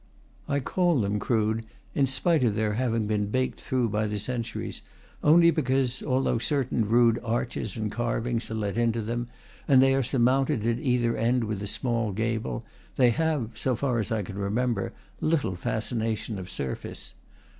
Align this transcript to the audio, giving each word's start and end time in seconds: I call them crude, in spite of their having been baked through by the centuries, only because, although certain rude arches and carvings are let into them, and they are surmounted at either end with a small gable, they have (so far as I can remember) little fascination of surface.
I 0.47 0.61
call 0.61 1.01
them 1.01 1.19
crude, 1.19 1.63
in 1.93 2.07
spite 2.07 2.43
of 2.43 2.55
their 2.55 2.73
having 2.73 3.05
been 3.05 3.27
baked 3.27 3.61
through 3.61 3.89
by 3.89 4.07
the 4.07 4.17
centuries, 4.17 4.81
only 5.23 5.51
because, 5.51 6.01
although 6.01 6.39
certain 6.39 6.89
rude 6.89 7.19
arches 7.23 7.77
and 7.77 7.91
carvings 7.91 8.49
are 8.49 8.55
let 8.55 8.77
into 8.77 9.03
them, 9.03 9.27
and 9.67 9.79
they 9.79 9.93
are 9.93 10.01
surmounted 10.01 10.65
at 10.65 10.79
either 10.79 11.15
end 11.15 11.43
with 11.43 11.61
a 11.61 11.67
small 11.67 12.13
gable, 12.13 12.65
they 12.95 13.11
have 13.11 13.51
(so 13.53 13.75
far 13.75 13.99
as 13.99 14.11
I 14.11 14.23
can 14.23 14.39
remember) 14.39 14.91
little 15.19 15.55
fascination 15.55 16.39
of 16.39 16.49
surface. 16.49 17.13